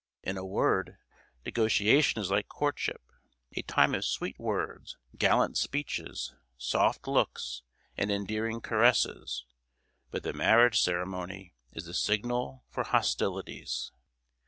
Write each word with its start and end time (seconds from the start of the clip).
In 0.23 0.35
a 0.35 0.43
word, 0.43 0.97
negotiation 1.45 2.19
is 2.19 2.31
like 2.31 2.47
courtship, 2.47 3.03
a 3.55 3.61
time 3.61 3.93
of 3.93 4.03
sweet 4.03 4.39
words, 4.39 4.97
gallant 5.15 5.59
speeches, 5.59 6.33
soft 6.57 7.07
looks, 7.07 7.61
and 7.97 8.09
endearing 8.11 8.61
caresses 8.61 9.45
but 10.09 10.23
the 10.23 10.33
marriage 10.33 10.81
ceremony 10.81 11.53
is 11.73 11.85
the 11.85 11.93
signal 11.93 12.65
for 12.67 12.83
hostilities. 12.83 13.91